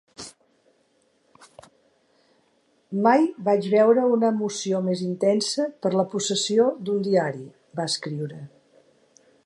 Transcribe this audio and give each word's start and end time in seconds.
"Mai 3.07 3.27
vaig 3.49 3.67
veure 3.75 4.07
una 4.15 4.33
emoció 4.35 4.81
més 4.89 5.05
intensa 5.09 5.67
per 5.85 5.93
la 5.99 6.07
possessió 6.15 6.67
d'un 6.89 7.05
diari", 7.11 7.47
va 7.81 7.91
escriure. 7.93 8.45